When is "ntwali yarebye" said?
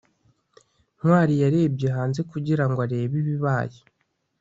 0.97-1.87